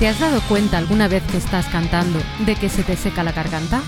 [0.00, 3.32] ¿Te has dado cuenta alguna vez que estás cantando de que se te seca la
[3.32, 3.82] garganta?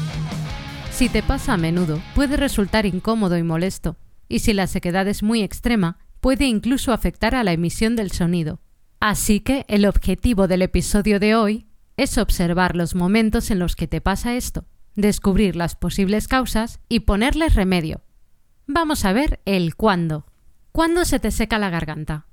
[0.90, 3.96] Si te pasa a menudo, puede resultar incómodo y molesto,
[4.28, 8.60] y si la sequedad es muy extrema, puede incluso afectar a la emisión del sonido.
[9.00, 13.88] Así que el objetivo del episodio de hoy es observar los momentos en los que
[13.88, 18.02] te pasa esto, descubrir las posibles causas y ponerles remedio.
[18.66, 20.26] Vamos a ver el cuándo.
[20.72, 22.26] ¿Cuándo se te seca la garganta?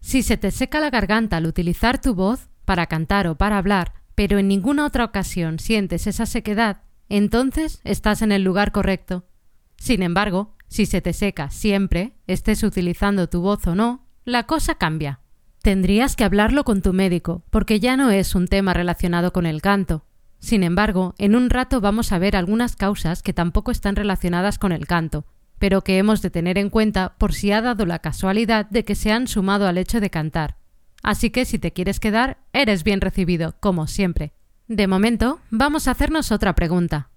[0.00, 3.94] Si se te seca la garganta al utilizar tu voz, para cantar o para hablar,
[4.14, 9.24] pero en ninguna otra ocasión sientes esa sequedad, entonces estás en el lugar correcto.
[9.76, 14.76] Sin embargo, si se te seca siempre, estés utilizando tu voz o no, la cosa
[14.76, 15.18] cambia.
[15.62, 19.62] Tendrías que hablarlo con tu médico, porque ya no es un tema relacionado con el
[19.62, 20.04] canto.
[20.38, 24.70] Sin embargo, en un rato vamos a ver algunas causas que tampoco están relacionadas con
[24.70, 25.24] el canto,
[25.58, 28.94] pero que hemos de tener en cuenta por si ha dado la casualidad de que
[28.94, 30.59] se han sumado al hecho de cantar.
[31.02, 34.32] Así que si te quieres quedar, eres bien recibido, como siempre.
[34.68, 37.10] De momento, vamos a hacernos otra pregunta.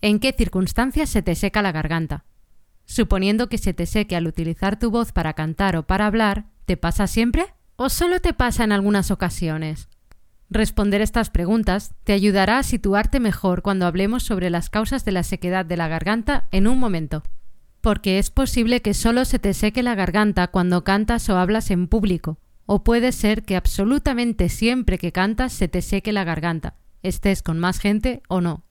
[0.00, 2.24] ¿En qué circunstancias se te seca la garganta?
[2.84, 6.76] Suponiendo que se te seque al utilizar tu voz para cantar o para hablar, ¿te
[6.76, 7.54] pasa siempre?
[7.76, 9.88] ¿O solo te pasa en algunas ocasiones?
[10.48, 15.24] Responder estas preguntas te ayudará a situarte mejor cuando hablemos sobre las causas de la
[15.24, 17.24] sequedad de la garganta en un momento.
[17.80, 21.88] Porque es posible que solo se te seque la garganta cuando cantas o hablas en
[21.88, 27.42] público, o puede ser que absolutamente siempre que cantas se te seque la garganta, estés
[27.42, 28.64] con más gente o no.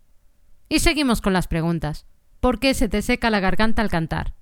[0.70, 2.06] Y seguimos con las preguntas.
[2.40, 4.36] ¿Por qué se te seca la garganta al cantar?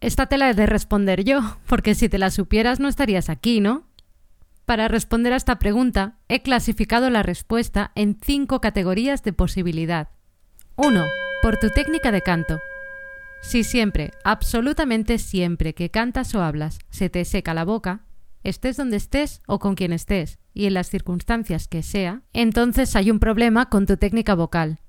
[0.00, 3.60] Esta te la he de responder yo, porque si te la supieras no estarías aquí,
[3.60, 3.86] ¿no?
[4.64, 10.10] Para responder a esta pregunta, he clasificado la respuesta en cinco categorías de posibilidad.
[10.76, 11.04] 1.
[11.42, 12.60] Por tu técnica de canto.
[13.42, 18.04] Si siempre, absolutamente siempre que cantas o hablas, se te seca la boca,
[18.42, 23.10] estés donde estés o con quien estés, y en las circunstancias que sea, entonces hay
[23.10, 24.80] un problema con tu técnica vocal.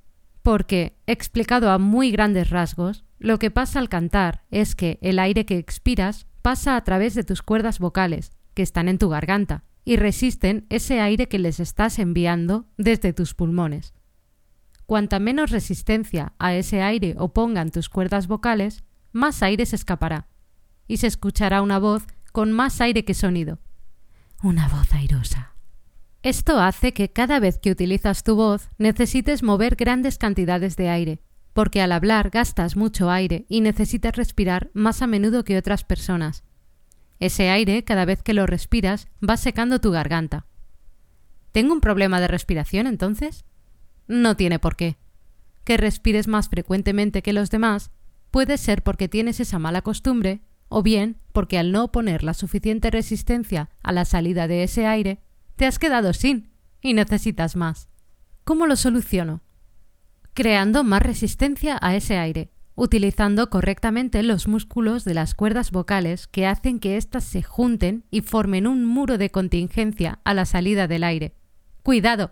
[0.41, 5.45] Porque, explicado a muy grandes rasgos, lo que pasa al cantar es que el aire
[5.45, 9.95] que expiras pasa a través de tus cuerdas vocales, que están en tu garganta, y
[9.95, 13.93] resisten ese aire que les estás enviando desde tus pulmones.
[14.85, 20.27] Cuanta menos resistencia a ese aire opongan tus cuerdas vocales, más aire se escapará,
[20.87, 23.59] y se escuchará una voz con más aire que sonido.
[24.41, 25.53] Una voz airosa.
[26.23, 31.21] Esto hace que cada vez que utilizas tu voz necesites mover grandes cantidades de aire,
[31.53, 36.43] porque al hablar gastas mucho aire y necesitas respirar más a menudo que otras personas.
[37.19, 40.45] Ese aire, cada vez que lo respiras, va secando tu garganta.
[41.51, 43.45] ¿Tengo un problema de respiración entonces?
[44.07, 44.97] No tiene por qué.
[45.63, 47.91] Que respires más frecuentemente que los demás
[48.31, 50.41] puede ser porque tienes esa mala costumbre
[50.73, 55.19] o bien porque al no poner la suficiente resistencia a la salida de ese aire,
[55.57, 56.49] te has quedado sin
[56.81, 57.89] y necesitas más.
[58.45, 59.41] ¿Cómo lo soluciono?
[60.33, 66.47] Creando más resistencia a ese aire, utilizando correctamente los músculos de las cuerdas vocales que
[66.47, 71.03] hacen que éstas se junten y formen un muro de contingencia a la salida del
[71.03, 71.35] aire.
[71.83, 72.31] Cuidado,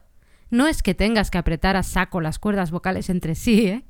[0.49, 3.85] no es que tengas que apretar a saco las cuerdas vocales entre sí, ¿eh?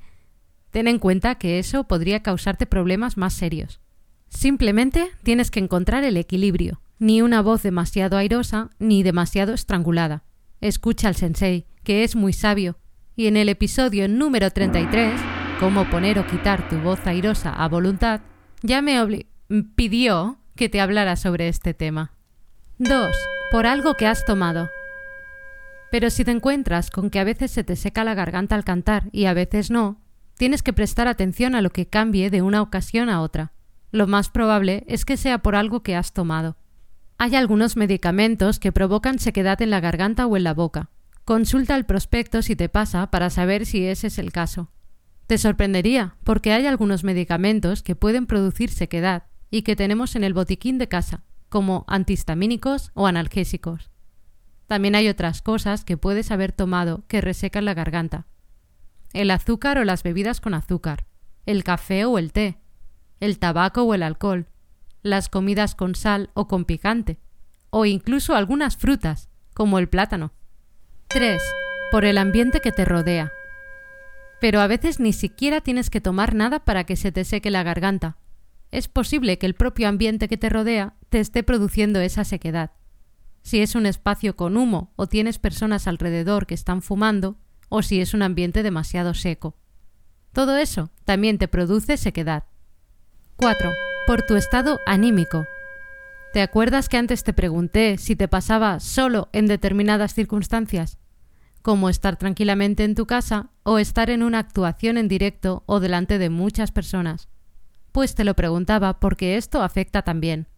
[0.72, 3.80] Ten en cuenta que eso podría causarte problemas más serios.
[4.30, 10.24] Simplemente tienes que encontrar el equilibrio, ni una voz demasiado airosa ni demasiado estrangulada.
[10.62, 12.78] Escucha al sensei, que es muy sabio,
[13.16, 15.20] y en el episodio número 33,
[15.60, 18.22] Cómo poner o quitar tu voz airosa a voluntad,
[18.62, 19.28] ya me
[19.76, 22.14] pidió que te hablara sobre este tema.
[22.78, 23.14] 2.
[23.52, 24.70] Por algo que has tomado.
[25.92, 29.10] Pero si te encuentras con que a veces se te seca la garganta al cantar
[29.12, 30.00] y a veces no,
[30.38, 33.52] tienes que prestar atención a lo que cambie de una ocasión a otra.
[33.92, 36.58] Lo más probable es que sea por algo que has tomado.
[37.18, 40.90] Hay algunos medicamentos que provocan sequedad en la garganta o en la boca.
[41.26, 44.72] Consulta el prospecto si te pasa para saber si ese es el caso.
[45.28, 50.34] Te sorprendería, porque hay algunos medicamentos que pueden producir sequedad y que tenemos en el
[50.34, 53.92] botiquín de casa, como antihistamínicos o analgésicos.
[54.68, 58.28] También hay otras cosas que puedes haber tomado que resecan la garganta.
[59.14, 61.08] El azúcar o las bebidas con azúcar,
[61.46, 62.59] el café o el té,
[63.20, 64.48] el tabaco o el alcohol,
[65.02, 67.20] las comidas con sal o con picante,
[67.70, 70.34] o incluso algunas frutas, como el plátano.
[71.08, 71.42] 3.
[71.92, 73.32] por el ambiente que te rodea.
[74.40, 77.64] Pero a veces ni siquiera tienes que tomar nada para que se te seque la
[77.64, 78.18] garganta.
[78.72, 82.72] Es posible que el propio ambiente que te rodea te esté produciendo esa sequedad.
[83.42, 87.38] Si es un espacio con humo o tienes personas alrededor que están fumando,
[87.70, 89.56] o si es un ambiente demasiado seco.
[90.34, 92.44] Todo eso también te produce sequedad.
[93.40, 93.72] 4.
[94.06, 95.48] Por tu estado anímico.
[96.34, 100.98] ¿Te acuerdas que antes te pregunté si te pasaba solo en determinadas circunstancias?
[101.62, 106.18] Como estar tranquilamente en tu casa o estar en una actuación en directo o delante
[106.18, 107.30] de muchas personas.
[107.94, 110.50] Pues te lo preguntaba porque esto afecta también.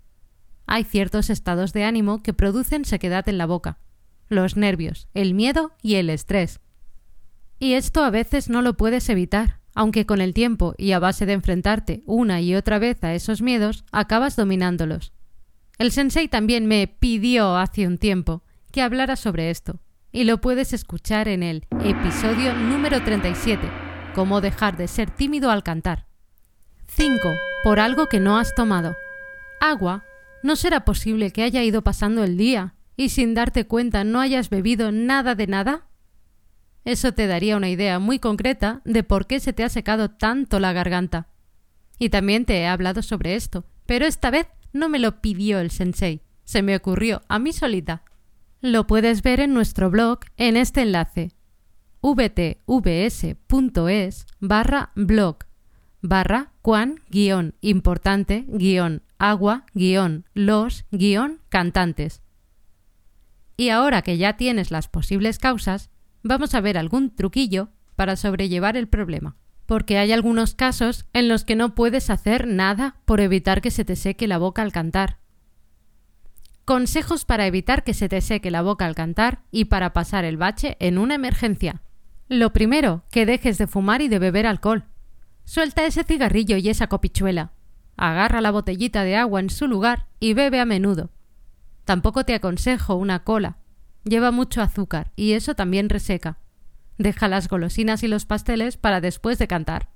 [0.66, 3.78] Hay ciertos estados de ánimo que producen sequedad en la boca.
[4.28, 6.62] Los nervios, el miedo y el estrés.
[7.60, 11.26] Y esto a veces no lo puedes evitar, aunque con el tiempo y a base
[11.26, 15.14] de enfrentarte una y otra vez a esos miedos, acabas dominándolos.
[15.78, 19.80] El sensei también me pidió hace un tiempo que hablara sobre esto,
[20.12, 23.70] y lo puedes escuchar en el episodio número 37,
[24.14, 26.06] Cómo dejar de ser tímido al cantar.
[26.88, 27.18] 5.
[27.64, 28.96] Por algo que no has tomado.
[29.62, 30.04] Agua.
[30.44, 34.50] ¿No será posible que haya ido pasando el día y sin darte cuenta no hayas
[34.50, 35.88] bebido nada de nada?
[36.84, 40.60] Eso te daría una idea muy concreta de por qué se te ha secado tanto
[40.60, 41.28] la garganta.
[42.00, 45.70] Y también te he hablado sobre esto, pero esta vez no me lo pidió el
[45.70, 48.04] sensei, se me ocurrió a mí solita.
[48.62, 51.32] Lo puedes ver en nuestro blog en este enlace
[52.02, 53.36] vtvs.es
[54.40, 55.38] barra blog
[56.02, 62.22] barra cuan guion importante guion agua guion los guion cantantes.
[63.56, 65.92] Y ahora que ya tienes las posibles causas,
[66.24, 69.36] vamos a ver algún truquillo para sobrellevar el problema.
[69.66, 73.86] Porque hay algunos casos en los que no puedes hacer nada por evitar que se
[73.86, 75.20] te seque la boca al cantar.
[76.66, 80.38] Consejos para evitar que se te seque la boca al cantar y para pasar el
[80.38, 81.82] bache en una emergencia.
[82.28, 84.86] Lo primero, que dejes de fumar y de beber alcohol.
[85.44, 87.52] Suelta ese cigarrillo y esa copichuela.
[87.98, 91.10] Agarra la botellita de agua en su lugar y bebe a menudo.
[91.84, 93.58] Tampoco te aconsejo una cola,
[94.04, 96.40] Lleva mucho azúcar y eso también reseca.
[96.98, 99.90] Deja las golosinas y los pasteles para después de cantar.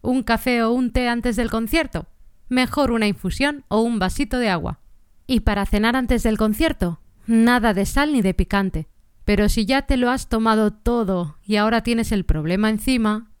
[0.00, 2.06] ¿Un café o un té antes del concierto?
[2.48, 4.80] Mejor una infusión o un vasito de agua.
[5.26, 8.88] Y para cenar antes del concierto, nada de sal ni de picante.
[9.24, 13.32] Pero si ya te lo has tomado todo y ahora tienes el problema encima,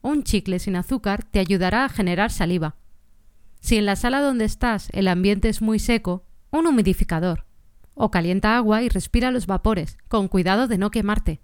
[0.00, 2.76] un chicle sin azúcar te ayudará a generar saliva.
[3.60, 7.44] Si en la sala donde estás el ambiente es muy seco, un humidificador
[7.94, 11.40] o calienta agua y respira los vapores, con cuidado de no quemarte.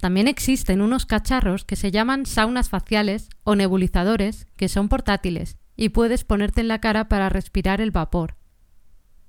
[0.00, 5.90] También existen unos cacharros que se llaman saunas faciales o nebulizadores, que son portátiles, y
[5.90, 8.36] puedes ponerte en la cara para respirar el vapor.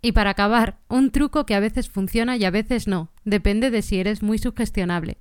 [0.01, 3.81] Y para acabar, un truco que a veces funciona y a veces no, depende de
[3.81, 5.17] si eres muy sugestionable.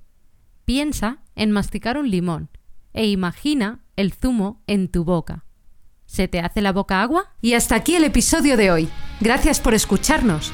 [0.65, 2.49] Piensa en masticar un limón
[2.93, 5.45] e imagina el zumo en tu boca.
[6.05, 7.33] ¿Se te hace la boca agua?
[7.41, 8.89] Y hasta aquí el episodio de hoy.
[9.19, 10.53] Gracias por escucharnos.